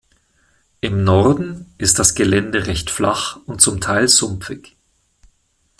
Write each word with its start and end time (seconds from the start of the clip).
Im 0.79 1.03
Norden 1.03 1.71
ist 1.77 1.99
das 1.99 2.15
Gelände 2.15 2.65
recht 2.65 2.89
flach 2.89 3.37
und 3.45 3.61
zum 3.61 3.79
Teil 3.81 4.07
sumpfig. 4.07 4.75